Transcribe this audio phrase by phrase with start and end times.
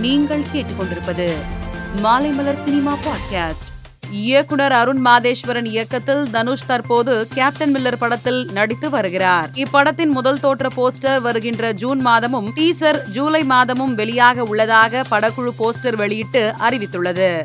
[0.00, 1.32] நீங்கள் கேட்டுக்கொண்டிருப்பது
[2.02, 3.72] Maalaimalar cinema podcast.
[4.10, 9.50] இயக்குனர் அருண் மாதேஸ்வரன் இயக்கத்தில் தனுஷ் தற்போது கேப்டன் மில்லர் படத்தில் நடித்து வருகிறார்.
[9.54, 16.54] இப்படத்தின் முதல் தோற்ற போஸ்டர் வருகின்ற ஜூன் மாதமும் டீசர் ஜூலை மாதமும் வெளியாக உள்ளதாக படக்குழு போஸ்டர் வெளியிட்டு
[16.58, 17.42] அறிவித்துள்ளது.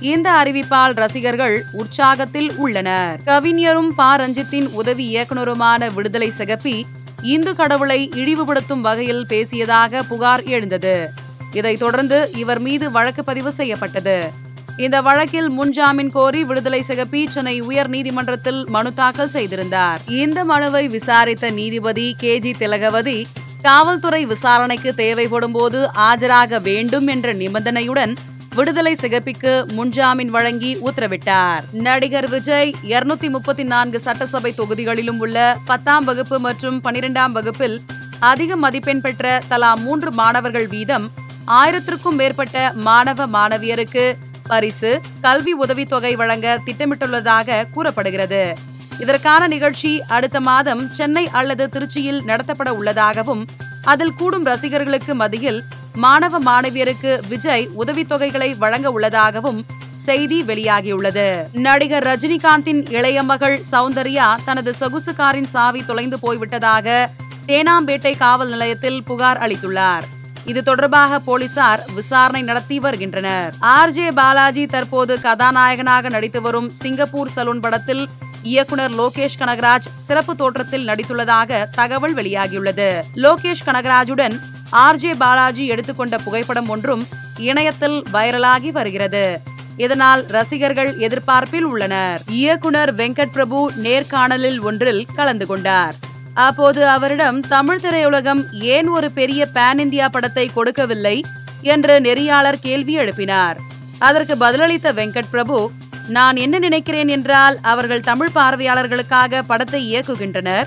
[0.00, 3.20] இந்த அறிவிப்பால் ரசிகர்கள் உற்சாகத்தில் உள்ளனர்.
[3.24, 4.18] கவிஞரும் பா.
[4.18, 6.86] ரஞ்சித்தின் உதவி இயக்குனருமான விடுதலை சிகப்பி
[7.22, 11.10] இந்து கடவுளை இழிவுபடுத்தும் வகையில் பேசியதாக புகார் எழுந்தது.
[11.52, 14.30] இதைத் தொடர்ந்து இவர் மீது வழக்கு பதிவு செய்யப்பட்டது.
[14.76, 20.00] இந்த வழக்கில் முன்ஜாமீன் கோரி விடுதலை சிகப்பி சென்னை உயர் நீதிமன்றத்தில் மனு தாக்கல் செய்திருந்தார்.
[20.06, 22.38] இந்த மனுவை விசாரித்த நீதிபதி கே.
[22.38, 22.50] ஜி.
[22.50, 23.26] திலகவதி
[23.62, 28.16] காவல்துறை விசாரணைக்கு தேவைப்படும் போது ஆஜராக வேண்டும் என்ற நிபந்தனையுடன்
[28.54, 31.60] விடுதலை சிகப்பிக்கு முன்ஜாமீன் வழங்கி உத்தரவிட்டார்.
[31.72, 37.80] நடிகர் விஜய் இருநூத்தி முப்பத்தி நான்கு சட்டசபை தொகுதிகளிலும் உள்ள பத்தாம் வகுப்பு மற்றும் பனிரெண்டாம் வகுப்பில்
[38.18, 41.10] அதிக மதிப்பெண் பெற்ற தலா மூன்று மாணவர்கள் வீதம்
[41.58, 44.04] ஆயிரத்திற்கும் மேற்பட்ட மாணவ மாணவியருக்கு
[44.42, 48.54] பரிசு கல்வி உதவித்தொகை வழங்க திட்டமிட்டுள்ளதாக கூறப்படுகிறது.
[48.98, 53.46] இதற்கான நிகழ்ச்சி அடுத்த மாதம் சென்னை அல்லது திருச்சியில் நடத்தப்பட உள்ளதாகவும்
[53.82, 55.60] அதில் கூடும் ரசிகர்களுக்கு மத்தியில்
[55.94, 61.26] மாணவ மாணவியருக்கு விஜய் உதவித்தொகைகளை வழங்க உள்ளதாகவும் செய்தி வெளியாகியுள்ளது.
[61.52, 67.10] நடிகர் ரஜினிகாந்தின் இளைய மகள் சௌந்தர்யா தனது சொகுசுக்காரின் சாவி தொலைந்து போய்விட்டதாக
[67.46, 70.06] தேனாம்பேட்டை காவல் நிலையத்தில் புகார் அளித்துள்ளார்.
[70.44, 73.54] இது தொடர்பாக போலீசார் விசாரணை நடத்தி வருகின்றனர்.
[73.58, 73.90] ஆர்.
[73.90, 74.10] ஜே.
[74.10, 78.08] பாலாஜி தற்போது கதாநாயகனாக நடித்து வரும் சிங்கப்பூர் சலூன் படத்தில்
[78.42, 83.00] இயக்குனர் லோகேஷ் கனகராஜ் சிறப்பு தோற்றத்தில் நடித்துள்ளதாக தகவல் வெளியாகியுள்ளது.
[83.14, 84.38] லோகேஷ் கனகராஜுடன்
[84.70, 84.96] ஆர்.
[84.96, 85.14] ஜே.
[85.14, 89.40] பாலாஜி எடுத்துக்கொண்ட புகைப்படம் ஒன்றும் இணையத்தில் வைரலாகி வருகிறது.
[89.76, 92.22] இதனால் ரசிகர்கள் எதிர்பார்ப்பில் உள்ளனர்.
[92.26, 95.94] இயக்குனர் வெங்கட் பிரபு நேர்காணலில் ஒன்றில் கலந்து கொண்டார்.
[96.34, 101.24] அப்போது அவரிடம் தமிழ் திரையுலகம் ஏன் ஒரு பெரிய பேன் இந்தியா படத்தை கொடுக்கவில்லை?
[101.62, 103.56] என்று நெறியாளர் கேள்வி எழுப்பினார்.
[103.98, 105.70] அதற்கு பதிலளித்த வெங்கட் பிரபு
[106.08, 110.64] நான் என்ன நினைக்கிறேன் என்றால் அவர்கள் தமிழ் பார்வையாளர்களுக்காக படத்தை இயக்குகின்றனர்.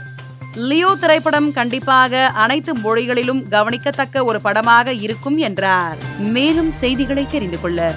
[0.55, 5.97] லியோ திரைப்படம் கண்டிப்பாக அனைத்து மொழிகளிலும் கவனிக்கத்தக்க ஒரு படமாக இருக்கும் என்றார்.
[6.17, 7.93] மேலும் செய்திகளை தெரிந்து கொள்ள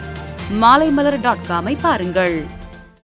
[0.61, 2.47] மாலைமலர் டாட் காமை பாருங்கள்.